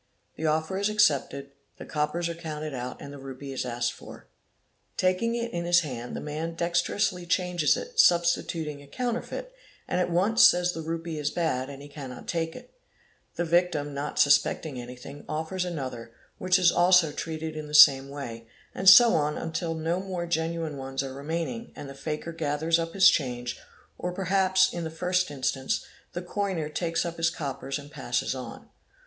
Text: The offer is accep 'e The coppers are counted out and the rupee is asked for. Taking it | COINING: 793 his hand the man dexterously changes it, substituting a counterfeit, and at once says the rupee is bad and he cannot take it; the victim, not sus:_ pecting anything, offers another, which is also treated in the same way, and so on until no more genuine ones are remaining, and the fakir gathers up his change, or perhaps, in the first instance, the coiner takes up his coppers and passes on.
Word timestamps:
The 0.35 0.47
offer 0.47 0.79
is 0.79 0.89
accep 0.89 1.31
'e 1.31 1.51
The 1.77 1.85
coppers 1.85 2.27
are 2.27 2.33
counted 2.33 2.73
out 2.73 2.99
and 2.99 3.13
the 3.13 3.19
rupee 3.19 3.53
is 3.53 3.65
asked 3.67 3.93
for. 3.93 4.25
Taking 4.97 5.35
it 5.35 5.51
| 5.51 5.53
COINING: 5.53 5.63
793 5.67 5.67
his 5.67 5.79
hand 5.81 6.15
the 6.15 6.19
man 6.21 6.55
dexterously 6.55 7.27
changes 7.27 7.77
it, 7.77 7.99
substituting 7.99 8.81
a 8.81 8.87
counterfeit, 8.87 9.53
and 9.87 10.01
at 10.01 10.09
once 10.09 10.41
says 10.43 10.71
the 10.73 10.81
rupee 10.81 11.19
is 11.19 11.29
bad 11.29 11.69
and 11.69 11.83
he 11.83 11.87
cannot 11.87 12.27
take 12.27 12.55
it; 12.55 12.73
the 13.35 13.45
victim, 13.45 13.93
not 13.93 14.17
sus:_ 14.17 14.39
pecting 14.43 14.81
anything, 14.81 15.23
offers 15.29 15.63
another, 15.65 16.11
which 16.39 16.57
is 16.57 16.71
also 16.71 17.11
treated 17.11 17.55
in 17.55 17.67
the 17.67 17.75
same 17.75 18.09
way, 18.09 18.47
and 18.73 18.89
so 18.89 19.13
on 19.13 19.37
until 19.37 19.75
no 19.75 19.99
more 19.99 20.25
genuine 20.25 20.77
ones 20.77 21.03
are 21.03 21.13
remaining, 21.13 21.71
and 21.75 21.87
the 21.87 21.93
fakir 21.93 22.31
gathers 22.33 22.79
up 22.79 22.95
his 22.95 23.07
change, 23.07 23.55
or 23.99 24.11
perhaps, 24.11 24.73
in 24.73 24.83
the 24.83 24.89
first 24.89 25.29
instance, 25.29 25.85
the 26.13 26.23
coiner 26.23 26.69
takes 26.69 27.05
up 27.05 27.17
his 27.17 27.29
coppers 27.29 27.77
and 27.77 27.91
passes 27.91 28.33
on. 28.33 28.67